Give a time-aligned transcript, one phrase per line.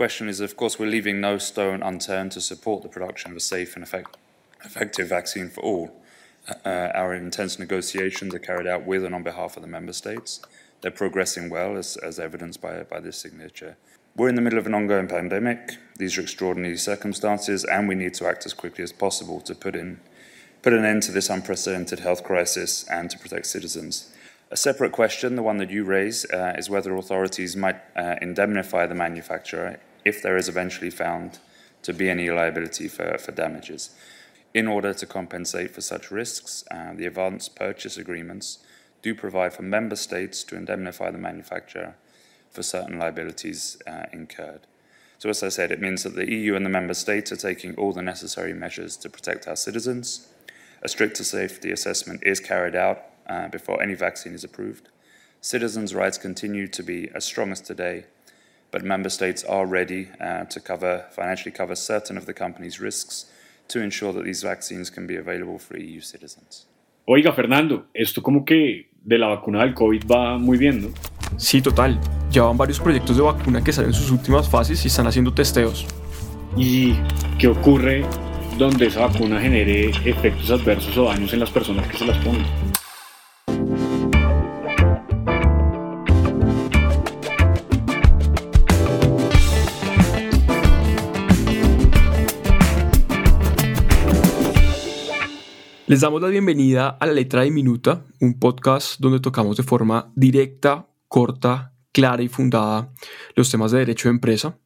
[0.00, 3.40] question is, of course, we're leaving no stone unturned to support the production of a
[3.40, 4.16] safe and effect,
[4.64, 5.92] effective vaccine for all.
[6.64, 10.40] Uh, our intense negotiations are carried out with and on behalf of the member states.
[10.80, 13.76] They're progressing well, as, as evidenced by, by this signature.
[14.16, 15.72] We're in the middle of an ongoing pandemic.
[15.98, 19.76] These are extraordinary circumstances, and we need to act as quickly as possible to put
[19.76, 20.00] in
[20.62, 24.14] put an end to this unprecedented health crisis and to protect citizens.
[24.50, 28.86] A separate question, the one that you raise, uh, is whether authorities might uh, indemnify
[28.86, 31.38] the manufacturer if there is eventually found
[31.82, 33.90] to be any liability for, for damages.
[34.52, 38.58] In order to compensate for such risks, uh, the advance purchase agreements
[39.02, 41.94] do provide for member states to indemnify the manufacturer
[42.50, 44.66] for certain liabilities uh, incurred.
[45.18, 47.74] So, as I said, it means that the EU and the member states are taking
[47.76, 50.28] all the necessary measures to protect our citizens.
[50.82, 54.88] A stricter safety assessment is carried out uh, before any vaccine is approved.
[55.42, 58.06] Citizens' rights continue to be as strong as today,
[58.70, 63.26] but member states are ready uh, to cover, financially cover certain of the company's risks
[63.68, 66.66] to ensure that these vaccines can be available for EU citizens.
[67.06, 70.88] Oiga, Fernando, esto como que de la vacuna del COVID va muy bien, ¿no?
[71.36, 71.98] Sí, total.
[72.30, 75.86] Llevan varios proyectos de vacuna que salen en sus últimas fases y están haciendo testeos.
[76.56, 76.94] ¿Y
[77.38, 78.04] qué ocurre
[78.58, 82.44] donde esa vacuna genere efectos adversos o daños en las personas que se las ponen?
[95.90, 100.86] Les damos la bienvenida a La Letra Diminuta, un podcast donde tocamos de forma directa,
[101.08, 102.92] corta, clara y fundada
[103.34, 104.56] los temas de derecho de empresa.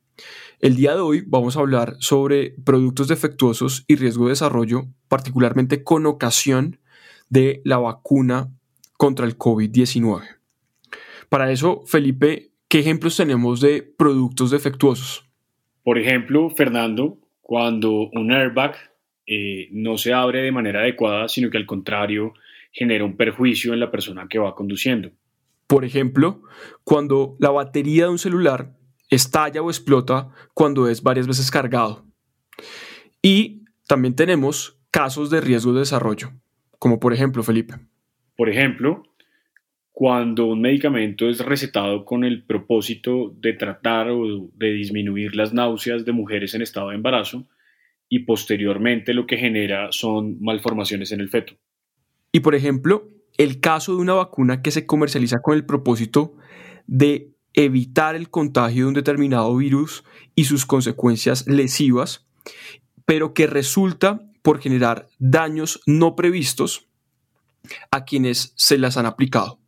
[0.60, 5.82] El día de hoy vamos a hablar sobre productos defectuosos y riesgo de desarrollo, particularmente
[5.82, 6.78] con ocasión
[7.30, 8.50] de la vacuna
[8.98, 10.24] contra el COVID-19.
[11.30, 15.24] Para eso, Felipe, ¿qué ejemplos tenemos de productos defectuosos?
[15.84, 18.76] Por ejemplo, Fernando, cuando un airbag
[19.26, 22.34] eh, no se abre de manera adecuada, sino que al contrario
[22.72, 25.10] genera un perjuicio en la persona que va conduciendo.
[25.66, 26.42] Por ejemplo,
[26.82, 28.74] cuando la batería de un celular
[29.10, 32.04] estalla o explota cuando es varias veces cargado.
[33.22, 36.32] Y también tenemos casos de riesgo de desarrollo,
[36.78, 37.74] como por ejemplo, Felipe.
[38.36, 39.02] Por ejemplo,
[39.92, 46.04] cuando un medicamento es recetado con el propósito de tratar o de disminuir las náuseas
[46.04, 47.46] de mujeres en estado de embarazo,
[48.14, 51.54] y posteriormente lo que genera son malformaciones en el feto.
[52.30, 56.36] Y por ejemplo, el caso de una vacuna que se comercializa con el propósito
[56.86, 60.04] de evitar el contagio de un determinado virus
[60.36, 62.24] y sus consecuencias lesivas,
[63.04, 66.86] pero que resulta por generar daños no previstos
[67.90, 69.58] a quienes se las han aplicado.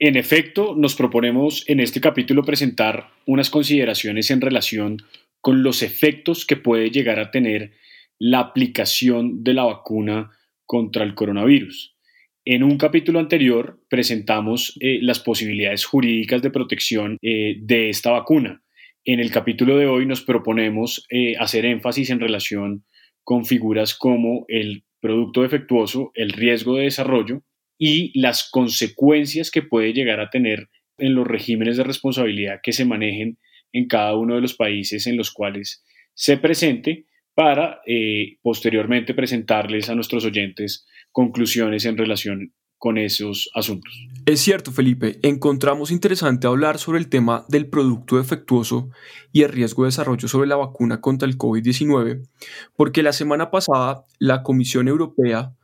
[0.00, 4.96] En efecto, nos proponemos en este capítulo presentar unas consideraciones en relación
[5.40, 7.80] con los efectos que puede llegar a tener
[8.24, 10.30] la aplicación de la vacuna
[10.64, 11.96] contra el coronavirus.
[12.44, 18.62] En un capítulo anterior presentamos eh, las posibilidades jurídicas de protección eh, de esta vacuna.
[19.04, 22.84] En el capítulo de hoy nos proponemos eh, hacer énfasis en relación
[23.24, 27.42] con figuras como el producto defectuoso, el riesgo de desarrollo
[27.76, 32.84] y las consecuencias que puede llegar a tener en los regímenes de responsabilidad que se
[32.84, 33.38] manejen
[33.72, 35.82] en cada uno de los países en los cuales
[36.14, 43.92] se presente para eh, posteriormente presentarles a nuestros oyentes conclusiones en relación con esos asuntos.
[44.26, 48.90] Es cierto, Felipe, encontramos interesante hablar sobre el tema del producto defectuoso
[49.30, 52.26] y el riesgo de desarrollo sobre la vacuna contra el COVID-19,
[52.74, 55.54] porque la semana pasada la Comisión Europea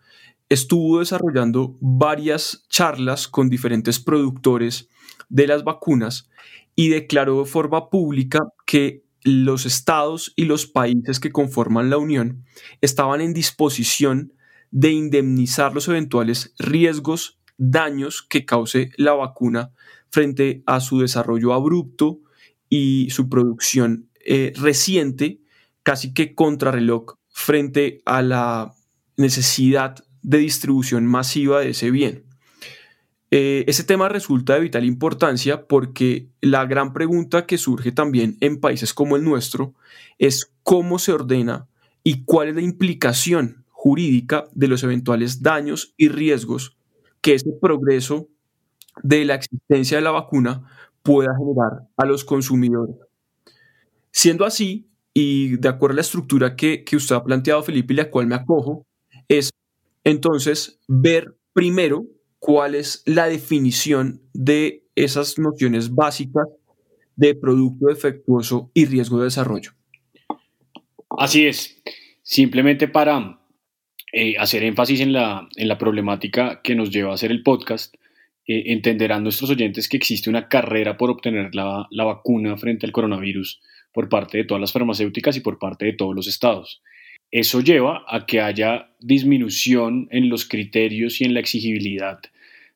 [0.49, 4.89] estuvo desarrollando varias charlas con diferentes productores
[5.29, 6.31] de las vacunas
[6.77, 12.45] y declaró de forma pública que los estados y los países que conforman la Unión
[12.81, 14.33] estaban en disposición
[14.71, 19.73] de indemnizar los eventuales riesgos, daños que cause la vacuna
[20.11, 22.21] frente a su desarrollo abrupto
[22.69, 25.41] y su producción eh, reciente,
[25.83, 28.75] casi que contrarreloj frente a la
[29.17, 32.28] necesidad de distribución masiva de ese bien.
[33.31, 38.59] Eh, ese tema resulta de vital importancia porque la gran pregunta que surge también en
[38.59, 39.75] países como el nuestro
[40.19, 41.69] es cómo se ordena
[42.03, 46.79] y cuál es la implicación jurídica de los eventuales daños y riesgos
[47.21, 48.29] que ese progreso
[49.03, 50.65] de la existencia de la vacuna
[51.03, 52.97] pueda generar a los consumidores.
[54.11, 57.97] Siendo así, y de acuerdo a la estructura que, que usted ha planteado, Felipe, y
[57.97, 58.87] la cual me acojo,
[59.29, 59.51] es
[60.03, 62.07] entonces ver primero
[62.39, 66.47] cuál es la definición de esas nociones básicas
[67.17, 69.73] de producto defectuoso y riesgo de desarrollo.
[71.19, 71.83] Así es.
[72.23, 73.41] Simplemente para
[74.13, 77.95] eh, hacer énfasis en la, en la, problemática que nos lleva a hacer el podcast,
[78.47, 82.93] eh, entenderán nuestros oyentes que existe una carrera por obtener la, la vacuna frente al
[82.93, 83.61] coronavirus
[83.93, 86.83] por parte de todas las farmacéuticas y por parte de todos los estados.
[87.31, 92.21] Eso lleva a que haya disminución en los criterios y en la exigibilidad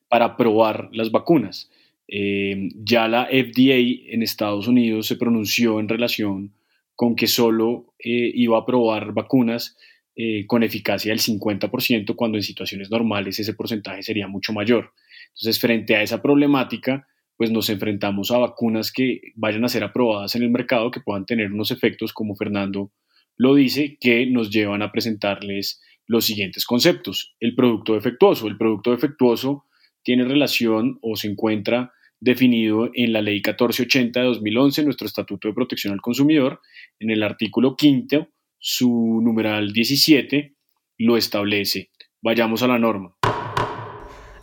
[0.07, 1.71] para aprobar las vacunas.
[2.07, 6.53] Eh, ya la FDA en Estados Unidos se pronunció en relación
[6.95, 9.75] con que solo eh, iba a aprobar vacunas
[10.15, 14.91] eh, con eficacia del 50%, cuando en situaciones normales ese porcentaje sería mucho mayor.
[15.29, 20.35] Entonces, frente a esa problemática, pues nos enfrentamos a vacunas que vayan a ser aprobadas
[20.35, 22.91] en el mercado, que puedan tener unos efectos, como Fernando
[23.37, 27.35] lo dice, que nos llevan a presentarles los siguientes conceptos.
[27.39, 28.47] El producto defectuoso.
[28.47, 29.65] El producto defectuoso
[30.03, 35.53] tiene relación o se encuentra definido en la Ley 1480 de 2011, nuestro Estatuto de
[35.53, 36.61] Protección al Consumidor,
[36.99, 40.55] en el artículo quinto, su numeral 17
[40.99, 41.89] lo establece.
[42.21, 43.13] Vayamos a la norma.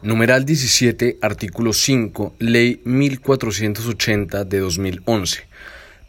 [0.03, 5.43] Numeral 17, artículo 5, Ley 1480 de 2011.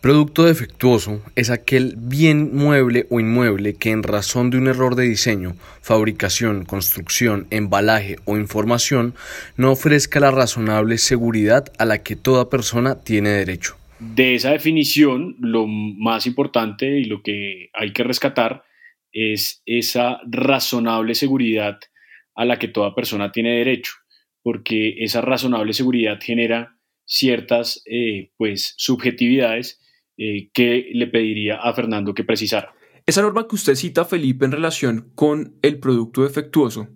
[0.01, 5.03] Producto defectuoso es aquel bien mueble o inmueble que en razón de un error de
[5.03, 9.13] diseño, fabricación, construcción, embalaje o información
[9.57, 13.75] no ofrezca la razonable seguridad a la que toda persona tiene derecho.
[13.99, 18.63] De esa definición, lo más importante y lo que hay que rescatar
[19.11, 21.77] es esa razonable seguridad
[22.33, 23.93] a la que toda persona tiene derecho,
[24.41, 26.75] porque esa razonable seguridad genera
[27.05, 29.77] ciertas eh, pues, subjetividades
[30.23, 32.75] eh, que le pediría a Fernando que precisara.
[33.07, 36.89] Esa norma que usted cita, Felipe, en relación con el producto defectuoso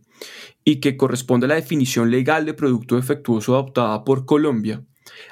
[0.63, 4.83] y que corresponde a la definición legal de producto defectuoso adoptada por Colombia,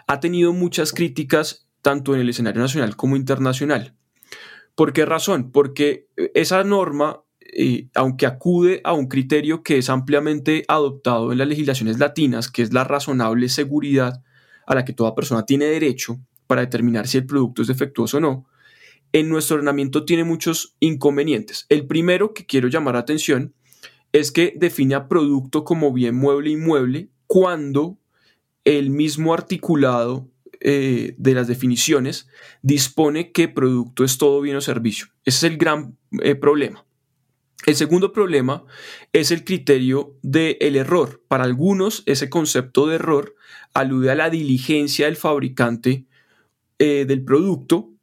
[0.07, 3.93] ha tenido muchas críticas tanto en el escenario nacional como internacional.
[4.73, 5.51] ¿Por qué razón?
[5.51, 11.47] Porque esa norma, eh, aunque acude a un criterio que es ampliamente adoptado en las
[11.47, 14.23] legislaciones latinas, que es la razonable seguridad
[14.65, 16.17] a la que toda persona tiene derecho,
[16.47, 18.47] para determinar si el producto es defectuoso o no,
[19.11, 21.65] en nuestro ordenamiento tiene muchos inconvenientes.
[21.69, 23.53] El primero que quiero llamar la atención
[24.11, 27.97] es que define a producto como bien mueble inmueble cuando
[28.63, 30.29] el mismo articulado
[30.59, 32.27] eh, de las definiciones
[32.61, 35.07] dispone que producto es todo bien o servicio.
[35.25, 36.85] Ese es el gran eh, problema.
[37.65, 38.65] El segundo problema
[39.13, 41.23] es el criterio del error.
[41.27, 43.35] Para algunos, ese concepto de error
[43.73, 46.05] alude a la diligencia del fabricante
[46.79, 47.93] eh, del producto,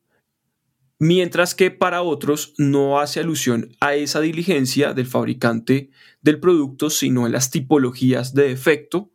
[0.99, 5.90] mientras que para otros no hace alusión a esa diligencia del fabricante
[6.22, 9.11] del producto, sino en las tipologías de defecto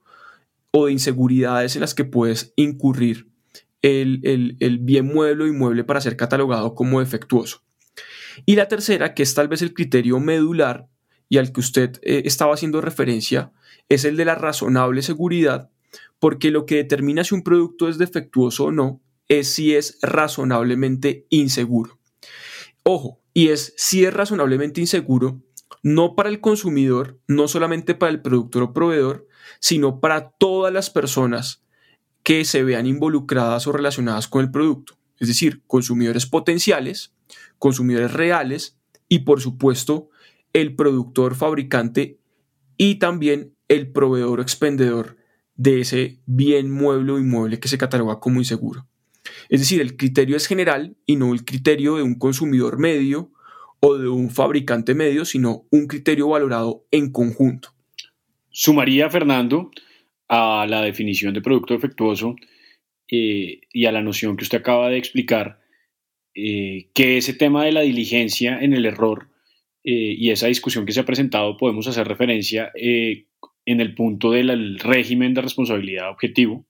[0.72, 3.30] o de inseguridades en las que puedes incurrir
[3.82, 7.62] el, bien mueble o inmueble para ser catalogado como defectuoso.
[8.46, 10.88] Y la tercera, que es tal vez el criterio medular
[11.30, 13.52] y al que usted eh, estaba haciendo referencia,
[13.88, 15.70] es el de la razonable seguridad,
[16.20, 21.26] porque lo que determina si un producto es defectuoso o no es si es razonablemente
[21.30, 22.00] inseguro.
[22.84, 25.42] Ojo, y es si es razonablemente inseguro,
[25.84, 29.28] no para el consumidor, no solamente para el productor o proveedor,
[29.60, 31.64] sino para todas las personas
[32.24, 34.98] que se vean involucradas o relacionadas con el producto.
[35.20, 37.14] Es decir, consumidores potenciales,
[37.60, 40.10] consumidores reales y por supuesto
[40.54, 42.20] el productor, fabricante
[42.78, 45.18] y también el proveedor o expendedor
[45.56, 48.88] de ese bien mueble o inmueble que se cataloga como inseguro.
[49.50, 53.32] Es decir, el criterio es general y no el criterio de un consumidor medio
[53.80, 57.70] o de un fabricante medio, sino un criterio valorado en conjunto.
[58.50, 59.70] Sumaría, Fernando,
[60.28, 62.36] a la definición de producto defectuoso
[63.12, 65.60] eh, y a la noción que usted acaba de explicar,
[66.34, 69.30] eh, que ese tema de la diligencia en el error
[69.84, 74.80] eh, y esa discusión que se ha presentado podemos hacer referencia en el punto del
[74.80, 76.66] régimen de responsabilidad objetivo,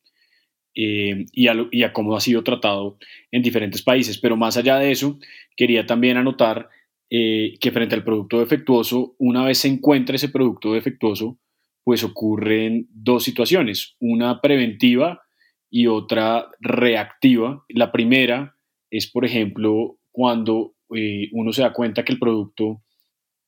[0.78, 2.98] eh, y, a cómo ha sido tratado
[3.32, 4.18] en diferentes países.
[4.18, 5.18] Pero más allá de eso,
[5.56, 6.68] quería también anotar
[7.10, 11.40] eh, que frente al producto defectuoso, una vez se encuentra ese producto defectuoso,
[11.86, 15.22] pues ocurren dos situaciones, una preventiva
[15.70, 17.64] y otra reactiva.
[17.70, 18.58] La primera
[18.92, 22.82] es, por ejemplo, cuando eh, uno se da cuenta que el producto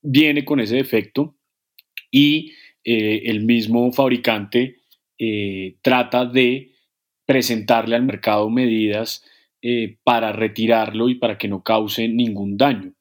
[0.01, 1.35] viene con ese defecto
[2.09, 2.53] y
[2.89, 4.77] el mismo fabricante
[5.81, 6.76] trata de
[7.27, 9.23] presentarle al mercado medidas
[9.61, 12.93] eh, para retirarlo y para que no cause ningún daño.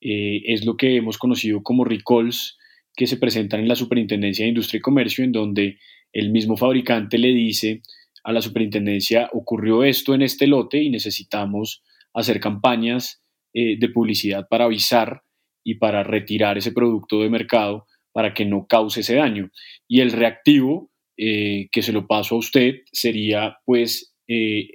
[0.00, 2.58] Eh, es lo que hemos conocido como recalls
[2.96, 5.78] que se presentan en la Superintendencia de Industria y Comercio, en donde
[6.12, 7.82] el mismo fabricante le dice
[8.22, 11.82] a la superintendencia, ocurrió esto en este lote y necesitamos
[12.14, 13.22] hacer campañas
[13.52, 15.22] eh, de publicidad para avisar
[15.62, 19.50] y para retirar ese producto de mercado para que no cause ese daño.
[19.88, 24.68] Y el reactivo, eh, que se lo paso a usted, sería pues eh,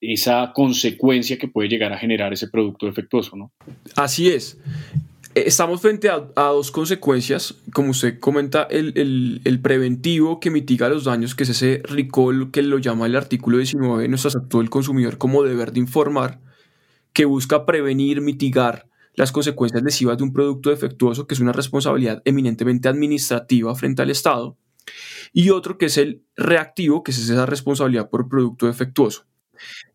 [0.00, 3.52] esa consecuencia que puede llegar a generar ese producto defectuoso, ¿no?
[3.94, 4.58] Así es.
[5.34, 11.34] Estamos frente a, dos consecuencias, como usted comenta, el, el, preventivo que mitiga los daños,
[11.34, 15.16] que es ese recall que lo llama el artículo 19 de nuestro Estatuto del Consumidor
[15.16, 16.40] como deber de informar,
[17.14, 22.20] que busca prevenir, mitigar las consecuencias lesivas de un producto defectuoso, que es una responsabilidad
[22.26, 24.58] eminentemente administrativa frente al Estado,
[25.32, 29.26] y otro que es el reactivo, que es esa responsabilidad por producto defectuoso.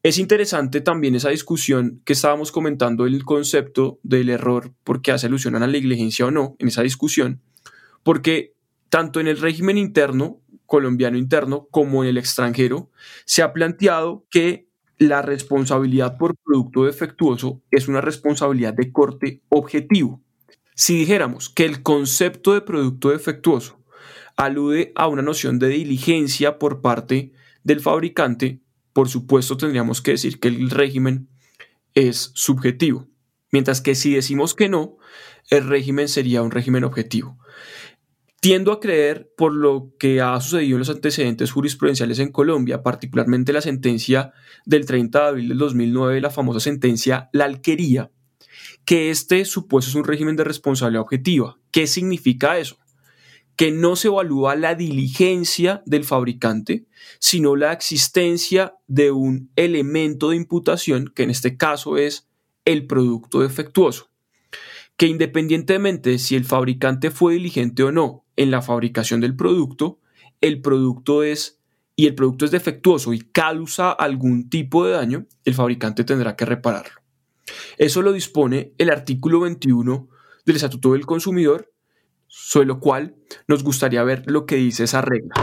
[0.04, 5.56] Es interesante también esa discusión que estábamos comentando el concepto del error, porque hace alusión
[5.56, 7.42] a la negligencia o no en esa discusión,
[8.04, 8.54] porque
[8.90, 12.90] tanto en el régimen interno, colombiano interno, como en el extranjero,
[13.26, 14.68] se ha planteado que
[14.98, 20.22] la responsabilidad por producto defectuoso es una responsabilidad de corte objetivo.
[20.74, 23.77] Si dijéramos que el concepto de producto defectuoso
[24.38, 28.62] alude a una noción de diligencia por parte del fabricante,
[28.94, 31.28] por supuesto tendríamos que decir que el régimen
[31.94, 33.08] es subjetivo,
[33.52, 34.98] mientras que si decimos que no,
[35.50, 37.38] el régimen sería un régimen objetivo.
[38.40, 43.52] Tiendo a creer, por lo que ha sucedido en los antecedentes jurisprudenciales en Colombia, particularmente
[43.52, 44.32] la sentencia
[44.64, 48.12] del 30 de abril del 2009, la famosa sentencia La Alquería,
[48.86, 51.58] que este supuesto es un régimen de responsabilidad objetiva.
[51.72, 52.78] ¿Qué significa eso?
[53.58, 56.86] Que no se evalúa la diligencia del fabricante,
[57.20, 62.30] sino la existencia de un elemento de imputación, que en este caso es
[62.66, 64.12] el producto defectuoso,
[64.96, 70.00] que independientemente de si el fabricante fue diligente o no en la fabricación del producto,
[70.40, 71.60] el producto es
[71.96, 76.46] y el producto es defectuoso y causa algún tipo de daño, el fabricante tendrá que
[76.46, 77.02] repararlo.
[77.80, 80.08] Eso lo dispone el artículo 21
[80.46, 81.74] del Estatuto del Consumidor
[82.28, 83.16] sobre lo cual
[83.48, 85.34] nos gustaría ver lo que dice esa regla.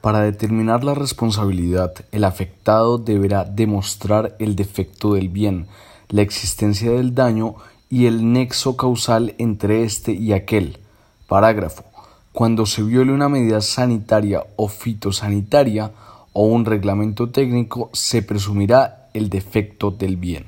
[0.00, 5.66] Para determinar la responsabilidad, el afectado deberá demostrar el defecto del bien,
[6.08, 7.56] la existencia del daño
[7.90, 10.78] y el nexo causal entre este y aquel.
[11.26, 11.84] Parágrafo.
[12.32, 15.90] Cuando se viole una medida sanitaria o fitosanitaria
[16.32, 20.46] o un reglamento técnico, se presumirá el defecto del bien.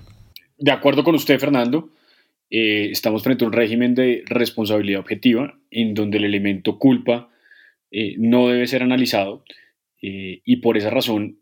[0.59, 1.89] De acuerdo con usted, Fernando,
[2.51, 7.31] eh, estamos frente a un régimen de responsabilidad objetiva en donde el elemento culpa
[7.93, 9.45] eh, no debe ser analizado
[10.03, 11.39] eh, y por esa razón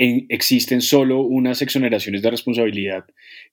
[0.00, 3.04] existen solo unas exoneraciones de responsabilidad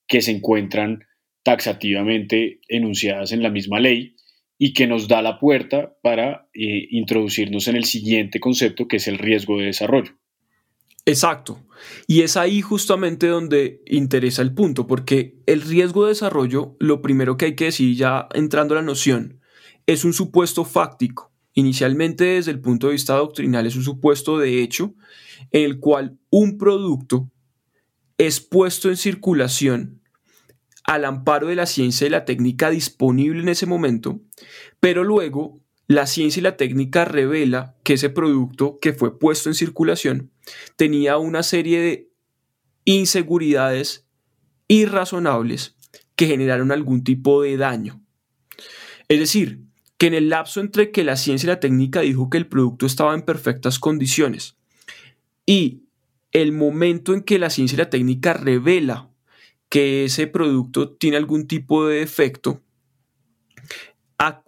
[0.06, 1.04] que se encuentran
[1.42, 4.14] taxativamente enunciadas en la misma ley
[4.56, 9.18] y que nos da la puerta para introducirnos en el siguiente concepto que es el
[9.18, 10.12] riesgo de desarrollo.
[11.06, 11.64] Exacto.
[12.08, 17.36] Y es ahí justamente donde interesa el punto, porque el riesgo de desarrollo, lo primero
[17.36, 19.40] que hay que decir ya entrando a la noción,
[19.86, 21.32] es un supuesto fáctico.
[21.54, 24.94] Inicialmente desde el punto de vista doctrinal es un supuesto de hecho
[25.52, 27.30] en el cual un producto
[28.18, 30.02] es puesto en circulación
[30.84, 34.20] al amparo de la ciencia y la técnica disponible en ese momento,
[34.80, 39.54] pero luego la ciencia y la técnica revela que ese producto que fue puesto en
[39.54, 40.30] circulación
[40.76, 42.10] tenía una serie de
[42.84, 44.06] inseguridades
[44.68, 45.76] irrazonables
[46.16, 48.02] que generaron algún tipo de daño.
[49.08, 49.60] Es decir,
[49.98, 52.86] que en el lapso entre que la ciencia y la técnica dijo que el producto
[52.86, 54.56] estaba en perfectas condiciones
[55.46, 55.84] y
[56.32, 59.10] el momento en que la ciencia y la técnica revela
[59.68, 62.62] que ese producto tiene algún tipo de defecto,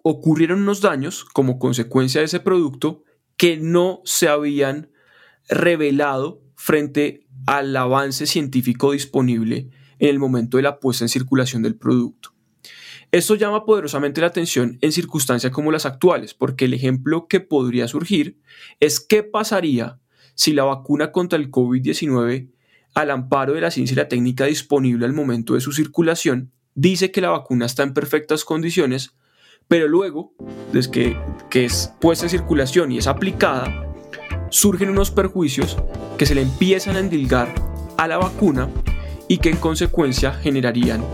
[0.03, 3.05] ocurrieron unos daños como consecuencia de ese producto
[3.37, 4.91] que no se habían
[5.49, 11.77] revelado frente al avance científico disponible en el momento de la puesta en circulación del
[11.77, 12.33] producto.
[13.11, 17.89] Esto llama poderosamente la atención en circunstancias como las actuales, porque el ejemplo que podría
[17.89, 18.39] surgir
[18.81, 19.99] es qué pasaría
[20.35, 22.51] si la vacuna contra el COVID-19,
[22.95, 27.11] al amparo de la ciencia y la técnica disponible al momento de su circulación, dice
[27.11, 29.15] que la vacuna está en perfectas condiciones,
[29.69, 30.33] pero luego,
[30.73, 31.17] desde
[31.51, 33.87] que, es puesta en circulación y es aplicada,
[34.49, 35.77] surgen unos perjuicios
[36.17, 37.55] que se le empiezan a endilgar
[37.99, 38.69] a la vacuna
[39.29, 41.05] y que en consecuencia generarían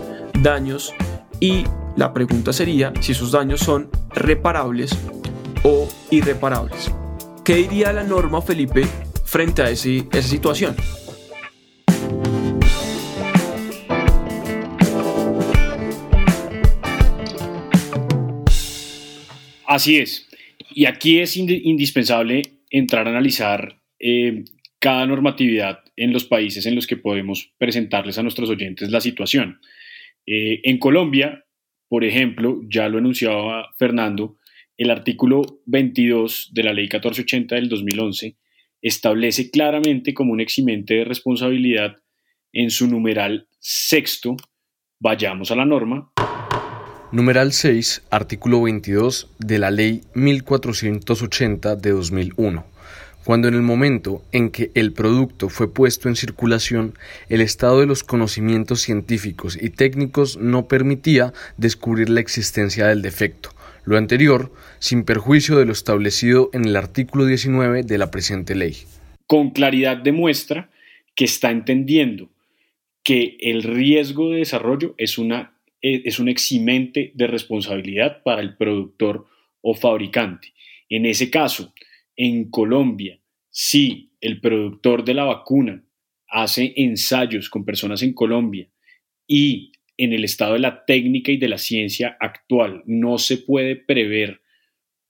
[0.41, 0.93] daños
[1.39, 1.65] y
[1.97, 4.97] la pregunta sería si esos daños son reparables
[5.63, 6.91] o irreparables.
[7.43, 8.87] ¿Qué diría la norma, Felipe,
[9.25, 10.75] frente a ese, esa situación?
[19.75, 20.29] Así es.
[20.73, 24.45] Y aquí es indispensable entrar a analizar eh,
[24.79, 29.59] cada normatividad en los países en los que podemos presentarles a nuestros oyentes la situación.
[30.25, 31.43] Eh, en Colombia,
[31.89, 34.37] por ejemplo, ya lo enunciaba Fernando,
[34.77, 38.37] el artículo 22 de la Ley 1480 del 2011
[38.81, 41.97] establece claramente como un eximente de responsabilidad
[42.53, 44.37] en su numeral sexto,
[45.01, 46.13] vayamos a la norma.
[47.11, 52.75] Numeral 6, artículo 22 de la Ley 1480 de 2001
[53.25, 56.93] cuando en el momento en que el producto fue puesto en circulación,
[57.27, 63.49] el estado de los conocimientos científicos y técnicos no permitía descubrir la existencia del defecto,
[63.83, 68.77] lo anterior sin perjuicio de lo establecido en el artículo 19 de la presente ley.
[69.25, 70.69] Con claridad demuestra
[71.15, 72.29] que está entendiendo
[73.03, 79.27] que el riesgo de desarrollo es, una, es un eximente de responsabilidad para el productor
[79.61, 80.53] o fabricante.
[80.89, 81.73] En ese caso,
[82.15, 85.83] en Colombia, si el productor de la vacuna
[86.27, 88.69] hace ensayos con personas en Colombia
[89.27, 93.75] y en el estado de la técnica y de la ciencia actual no se puede
[93.75, 94.41] prever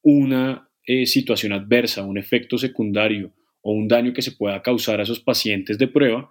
[0.03, 5.03] una eh, situación adversa, un efecto secundario o un daño que se pueda causar a
[5.03, 6.29] esos pacientes de prueba,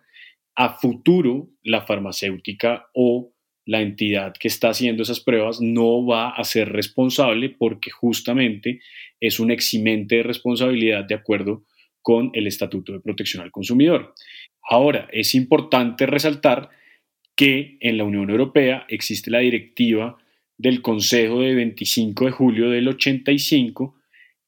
[0.54, 3.33] a futuro la farmacéutica o
[3.66, 8.80] la entidad que está haciendo esas pruebas no va a ser responsable porque justamente
[9.20, 11.64] es un eximente de responsabilidad de acuerdo
[12.02, 14.14] con el Estatuto de Protección al Consumidor.
[14.62, 16.68] Ahora, es importante resaltar
[17.34, 20.18] que en la Unión Europea existe la directiva
[20.58, 23.96] del Consejo de 25 de julio del 85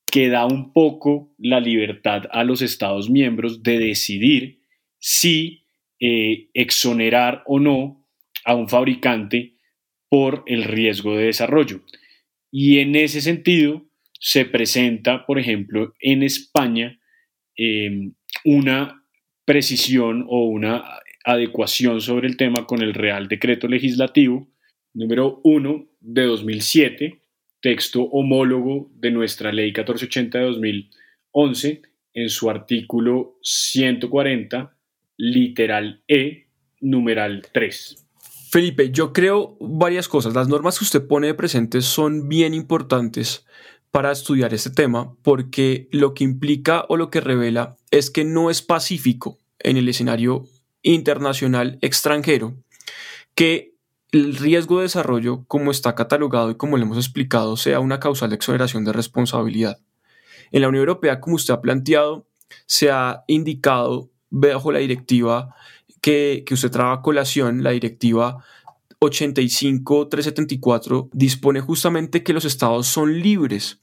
[0.06, 4.60] que da un poco la libertad a los Estados miembros de decidir
[4.98, 5.64] si
[5.98, 8.05] eh, exonerar o no
[8.46, 9.56] a un fabricante
[10.08, 11.82] por el riesgo de desarrollo.
[12.50, 13.84] Y en ese sentido
[14.18, 16.98] se presenta, por ejemplo, en España
[17.56, 19.02] em, una
[19.44, 20.84] precisión o una
[21.24, 24.48] adecuación sobre el tema con el Real Decreto Legislativo
[24.94, 27.20] número 1 de 2007,
[27.60, 31.82] texto homólogo de nuestra Ley 1480 de 2011,
[32.14, 34.74] en su artículo 140,
[35.18, 36.46] literal E,
[36.80, 38.05] numeral 3.
[38.56, 40.32] Felipe, yo creo varias cosas.
[40.32, 43.44] Las normas que usted pone de presente son bien importantes
[43.90, 48.48] para estudiar este tema porque lo que implica o lo que revela es que no
[48.48, 50.46] es pacífico en el escenario
[50.80, 52.54] internacional extranjero
[53.34, 53.74] que
[54.10, 58.30] el riesgo de desarrollo, como está catalogado y como le hemos explicado, sea una causal
[58.30, 59.80] de exoneración de responsabilidad.
[60.50, 62.26] En la Unión Europea, como usted ha planteado,
[62.64, 65.54] se ha indicado bajo la directiva
[66.06, 68.44] que, usted trabaja colación, la directiva
[69.00, 73.82] 85-374 dispone justamente que los estados son libres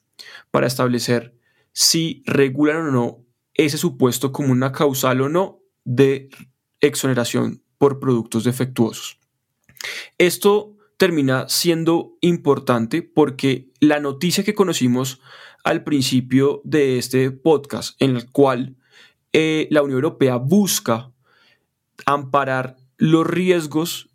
[0.49, 1.35] para establecer
[1.73, 6.29] si regulan o no ese supuesto como una causal o no de
[6.79, 9.19] exoneración por productos defectuosos.
[10.17, 15.19] Esto termina siendo importante porque la noticia que conocimos
[15.65, 18.77] al principio de este podcast, en el cual
[19.33, 21.12] eh, la Unión Europea busca
[22.05, 24.09] amparar los riesgos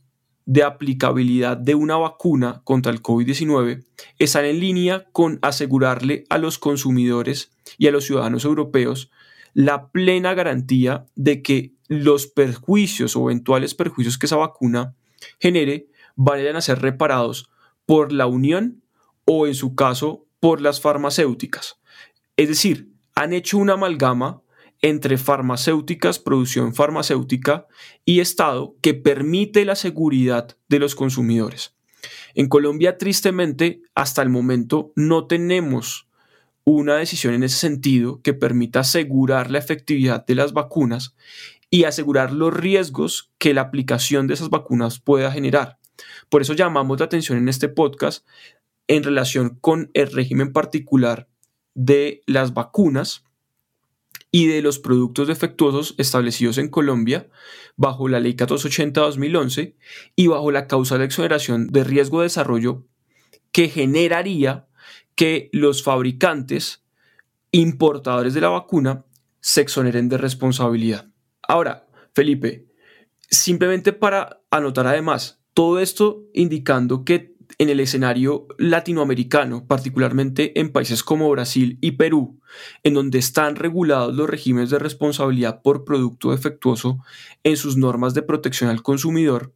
[0.46, 3.84] de aplicabilidad de una vacuna contra el COVID-19
[4.18, 9.10] están en línea con asegurarle a los consumidores y a los ciudadanos europeos
[9.52, 14.94] la plena garantía de que los perjuicios o eventuales perjuicios que esa vacuna
[15.38, 17.50] genere vayan a ser reparados
[17.84, 18.82] por la Unión
[19.24, 21.76] o en su caso por las farmacéuticas.
[22.36, 24.42] Es decir, han hecho una amalgama
[24.82, 27.66] entre farmacéuticas, producción farmacéutica
[28.04, 31.74] y Estado que permite la seguridad de los consumidores.
[32.34, 36.08] En Colombia, tristemente, hasta el momento no tenemos
[36.64, 41.16] una decisión en ese sentido que permita asegurar la efectividad de las vacunas
[41.70, 45.78] y asegurar los riesgos que la aplicación de esas vacunas pueda generar.
[46.28, 48.26] Por eso llamamos la atención en este podcast
[48.86, 51.28] en relación con el régimen particular
[51.74, 53.24] de las vacunas
[54.30, 57.28] y de los productos defectuosos establecidos en Colombia
[57.76, 59.74] bajo la Ley 1480-2011
[60.16, 62.84] y bajo la causa de exoneración de riesgo de desarrollo
[63.52, 64.68] que generaría
[65.14, 66.84] que los fabricantes
[67.50, 69.04] importadores de la vacuna
[69.40, 71.08] se exoneren de responsabilidad.
[71.42, 72.66] Ahora, Felipe,
[73.30, 81.02] simplemente para anotar además, todo esto indicando que en el escenario latinoamericano, particularmente en países
[81.02, 82.40] como Brasil y Perú,
[82.84, 86.98] en donde están regulados los regímenes de responsabilidad por producto defectuoso
[87.42, 89.52] en sus normas de protección al consumidor,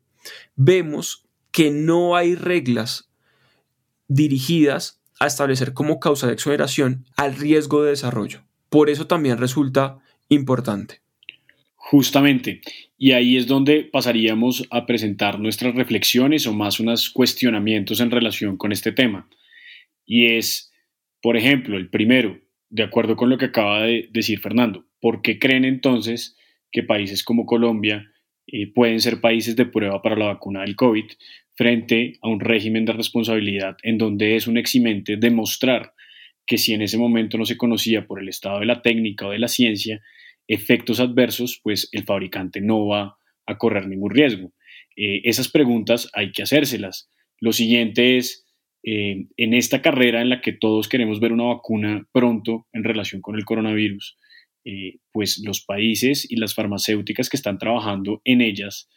[0.57, 3.11] vemos que no hay reglas
[4.09, 8.43] dirigidas a establecer como causa de exoneración al riesgo de desarrollo.
[8.69, 11.02] Por eso también resulta importante.
[11.93, 12.63] Justamente,
[12.97, 18.57] y ahí es donde pasaríamos a presentar nuestras reflexiones o más unos cuestionamientos en relación
[18.57, 19.29] con este tema.
[20.07, 20.73] Y es,
[21.21, 25.39] por ejemplo, el primero, de acuerdo con lo que acaba de decir Fernando, ¿por qué
[25.39, 26.35] creen entonces
[26.71, 28.11] que países como Colombia
[28.47, 31.05] eh, pueden ser países de prueba para la vacuna del COVID
[31.53, 35.93] frente a un régimen de responsabilidad en donde es un eximente demostrar
[36.47, 39.33] que si en ese momento no se conocía por el estado de la técnica o
[39.33, 40.01] de la ciencia
[40.53, 44.53] efectos adversos, pues el fabricante no va a correr ningún riesgo.
[44.97, 47.11] Eh, esas preguntas hay que hacérselas.
[47.41, 48.47] Lo siguiente es,
[48.85, 53.23] eh, en esta carrera en la que todos queremos ver una vacuna pronto en relación
[53.23, 54.19] con el coronavirus,
[54.65, 58.89] eh, pues los países y las farmacéuticas que están trabajando en ellas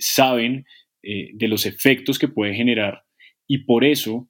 [0.00, 0.66] saben
[1.02, 3.04] de los efectos que puede generar
[3.48, 4.28] y por eso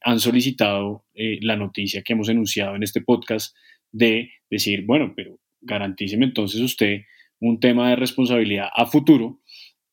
[0.00, 3.54] han solicitado la noticia que hemos enunciado en este podcast
[3.92, 7.02] de decir, bueno, pero garantíceme entonces usted
[7.40, 9.40] un tema de responsabilidad a futuro,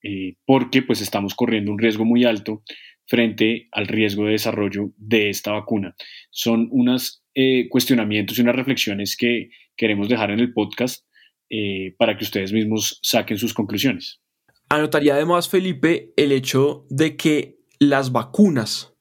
[0.04, 2.64] eh, porque pues estamos corriendo un riesgo muy alto
[3.08, 5.96] frente al riesgo de desarrollo de esta vacuna.
[6.32, 11.06] Son unos eh, cuestionamientos y unas reflexiones que queremos dejar en el podcast
[11.50, 14.22] eh, para que ustedes mismos saquen sus conclusiones.
[14.70, 18.96] Anotaría además, Felipe, el hecho de que las vacunas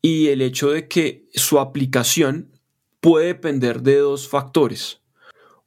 [0.00, 2.52] y el hecho de que su aplicación
[3.00, 4.99] puede depender de dos factores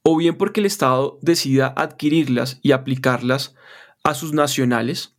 [0.04, 3.56] o bien porque el Estado decida adquirirlas y aplicarlas
[4.04, 5.16] a sus nacionales,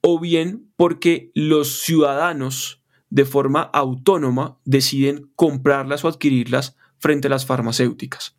[0.00, 7.44] o bien porque los ciudadanos de forma autónoma deciden comprarlas o adquirirlas frente a las
[7.44, 8.36] farmacéuticas.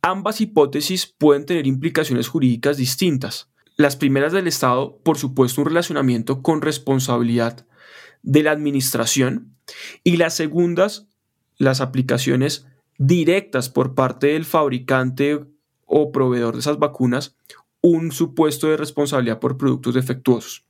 [0.00, 3.50] Ambas hipótesis pueden tener implicaciones jurídicas distintas.
[3.76, 7.66] Las primeras del Estado, por supuesto, un relacionamiento con responsabilidad
[8.22, 9.56] de la administración
[10.04, 11.08] y las segundas,
[11.56, 12.66] las aplicaciones
[12.98, 15.44] directas por parte del fabricante
[15.86, 17.36] o proveedor de esas vacunas
[17.80, 20.64] un supuesto de responsabilidad por productos defectuosos.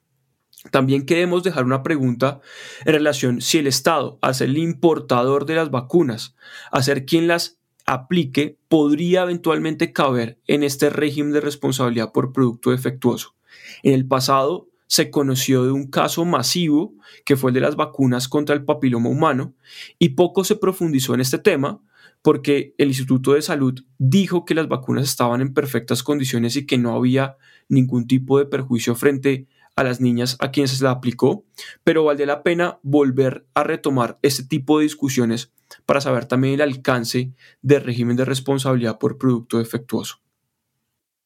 [0.71, 2.41] También queremos dejar una pregunta
[2.85, 6.35] en relación si el Estado, a ser el importador de las vacunas,
[6.73, 12.71] a ser quien las aplique, podría eventualmente caber en este régimen de responsabilidad por producto
[12.71, 13.35] defectuoso.
[13.83, 18.29] En el pasado se conoció de un caso masivo que fue el de las vacunas
[18.29, 19.55] contra el papiloma humano
[19.99, 21.81] y poco se profundizó en este tema,
[22.25, 26.79] porque el Instituto de Salud dijo que las vacunas estaban en perfectas condiciones y que
[26.79, 27.37] no había
[27.69, 31.45] ningún tipo de perjuicio frente a las niñas a quienes se la aplicó,
[31.85, 35.53] pero vale la pena volver a retomar este tipo de discusiones
[35.85, 40.23] para saber también el alcance del régimen de responsabilidad por producto defectuoso.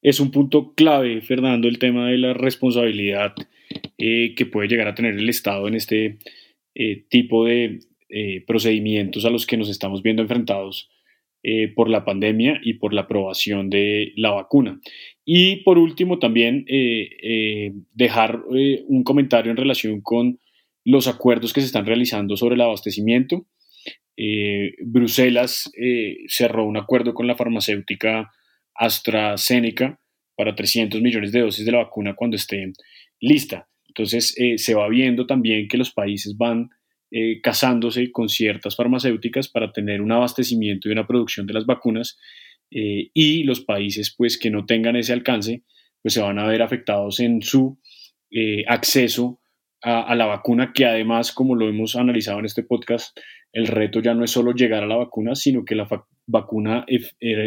[0.03, 3.37] Es un punto clave, Fernando, el tema de la responsabilidad
[3.99, 6.19] eh, que puede llegar a tener el Estado en este
[6.75, 10.89] eh, tipo de eh, procedimientos a los que nos estamos viendo enfrentados
[11.43, 14.81] eh, por la pandemia y por la aprobación de la vacuna.
[15.27, 18.41] Y por último, también eh, dejar
[18.87, 20.41] un comentario en relación con
[20.87, 23.47] los acuerdos que se están realizando sobre el abastecimiento.
[24.87, 25.71] Bruselas
[26.29, 28.33] cerró un acuerdo con la farmacéutica
[28.75, 30.01] AstraZeneca
[30.35, 32.73] para 300 millones de dosis de la vacuna cuando esté
[33.21, 33.69] lista.
[33.87, 36.71] Entonces, se va viendo también que los países van
[37.11, 42.19] eh, casándose con ciertas farmacéuticas para tener un abastecimiento y una producción de las vacunas
[42.71, 45.63] eh, y los países pues que no tengan ese alcance
[46.03, 47.79] pues se van a ver afectados en su
[48.31, 49.41] eh, acceso
[49.81, 53.17] a, la vacuna que además como lo hemos analizado en este podcast
[53.53, 55.89] el reto ya no es solo llegar a la vacuna sino que la
[56.27, 56.85] vacuna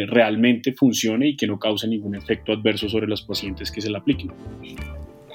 [0.08, 3.98] realmente funcione y que no cause ningún efecto adverso sobre los pacientes que se la
[3.98, 4.32] apliquen.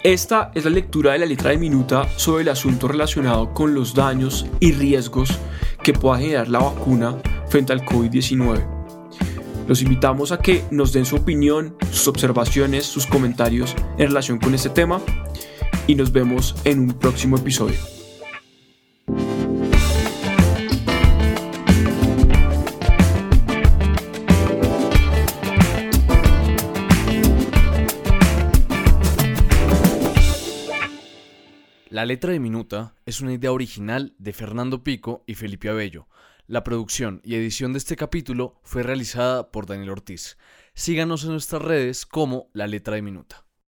[0.07, 3.93] Esta es la lectura de la letra de minuta sobre el asunto relacionado con los
[3.93, 5.37] daños y riesgos
[5.83, 7.17] que pueda generar la vacuna
[7.49, 8.65] frente al COVID-19.
[9.67, 14.55] Los invitamos a que nos den su opinión, sus observaciones, sus comentarios en relación con
[14.55, 15.01] este tema
[15.87, 17.96] y nos vemos en un próximo episodio.
[31.97, 36.07] La letra de Minuta es una idea original de Fernando Pico y Felipe Abello.
[36.45, 40.37] La producción y edición de este capítulo fue realizada por Daniel Ortiz.
[40.75, 43.46] Síganos en nuestras redes como La letra de Minuta.